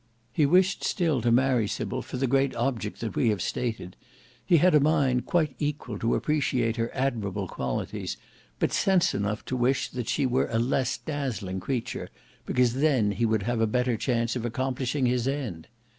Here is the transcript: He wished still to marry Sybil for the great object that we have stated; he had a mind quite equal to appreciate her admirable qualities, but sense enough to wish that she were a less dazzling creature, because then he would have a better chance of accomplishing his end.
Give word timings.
He 0.31 0.47
wished 0.47 0.83
still 0.83 1.21
to 1.21 1.31
marry 1.31 1.67
Sybil 1.67 2.01
for 2.01 2.17
the 2.17 2.25
great 2.25 2.55
object 2.55 3.01
that 3.01 3.15
we 3.15 3.29
have 3.29 3.39
stated; 3.39 3.95
he 4.43 4.57
had 4.57 4.73
a 4.73 4.79
mind 4.79 5.27
quite 5.27 5.53
equal 5.59 5.99
to 5.99 6.15
appreciate 6.15 6.77
her 6.77 6.89
admirable 6.95 7.47
qualities, 7.47 8.17
but 8.57 8.73
sense 8.73 9.13
enough 9.13 9.45
to 9.45 9.55
wish 9.55 9.89
that 9.91 10.09
she 10.09 10.25
were 10.25 10.49
a 10.49 10.57
less 10.57 10.97
dazzling 10.97 11.59
creature, 11.59 12.09
because 12.47 12.73
then 12.73 13.11
he 13.11 13.27
would 13.27 13.43
have 13.43 13.61
a 13.61 13.67
better 13.67 13.95
chance 13.95 14.35
of 14.35 14.43
accomplishing 14.43 15.05
his 15.05 15.27
end. 15.27 15.67